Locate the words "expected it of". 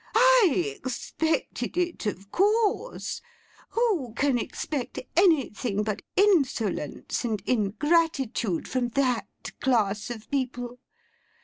0.83-2.31